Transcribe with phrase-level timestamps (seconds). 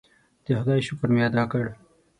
[0.45, 1.65] د خدای شکر مې ادا کړ.